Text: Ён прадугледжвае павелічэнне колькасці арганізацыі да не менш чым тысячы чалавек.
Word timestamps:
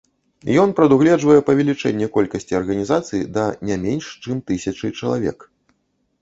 Ён 0.61 0.69
прадугледжвае 0.77 1.35
павелічэнне 1.49 2.07
колькасці 2.15 2.57
арганізацыі 2.61 3.21
да 3.37 3.45
не 3.71 3.77
менш 3.85 4.09
чым 4.23 4.41
тысячы 4.49 4.87
чалавек. 4.99 5.49